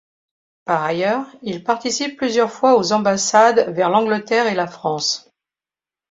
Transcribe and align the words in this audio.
Par 0.65 0.81
ailleurs, 0.81 1.27
il 1.43 1.63
participe 1.63 2.17
plusieurs 2.17 2.49
fois 2.51 2.75
aux 2.75 2.91
ambassades 2.91 3.71
vers 3.71 3.91
l'Angleterre 3.91 4.47
et 4.47 4.55
la 4.55 4.65
France. 4.65 5.29